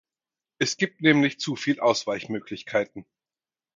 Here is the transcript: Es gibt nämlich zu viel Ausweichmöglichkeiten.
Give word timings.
Es 0.57 0.77
gibt 0.77 1.01
nämlich 1.03 1.39
zu 1.39 1.55
viel 1.55 1.79
Ausweichmöglichkeiten. 1.79 3.05